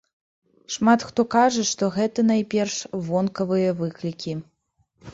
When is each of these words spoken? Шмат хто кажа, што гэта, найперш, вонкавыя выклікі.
Шмат 0.75 1.05
хто 1.09 1.25
кажа, 1.35 1.63
што 1.73 1.91
гэта, 1.99 2.25
найперш, 2.33 2.81
вонкавыя 3.13 3.79
выклікі. 3.87 4.39